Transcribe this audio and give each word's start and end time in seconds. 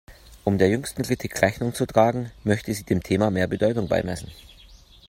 Um 0.43 0.57
der 0.57 0.67
jüngsten 0.69 1.03
Kritik 1.03 1.43
Rechnung 1.43 1.75
zu 1.75 1.85
tragen, 1.85 2.31
möchte 2.43 2.73
sie 2.73 2.81
dem 2.85 3.03
Thema 3.03 3.29
mehr 3.29 3.45
Bedeutung 3.45 3.87
beimessen. 3.87 4.31